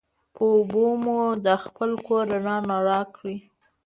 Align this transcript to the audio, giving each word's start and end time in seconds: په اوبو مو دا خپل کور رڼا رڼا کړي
په 0.35 0.43
اوبو 0.55 0.85
مو 1.03 1.17
دا 1.45 1.55
خپل 1.65 1.89
کور 2.05 2.23
رڼا 2.33 2.57
رڼا 2.69 2.99
کړي 3.15 3.37